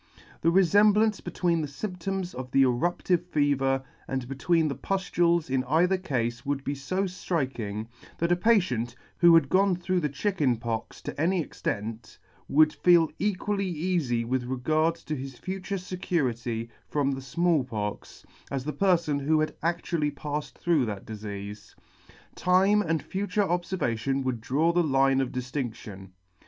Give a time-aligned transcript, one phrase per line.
[0.41, 5.63] The re femblance between the fymptoms of the eruptive fever and between the puftules in
[5.65, 7.85] either cafe would be fo ftriking,
[8.17, 12.17] that a patient, who had gone through the Chicken Pox to any extent,
[12.49, 17.63] would feel equally eafy with regard to his future fecurity from' the [75] the Small
[17.63, 21.75] Pox, as the perfon who had actually pafled through that difeafe.
[22.33, 26.09] Time and future obfervation would draw the line of diftindtion.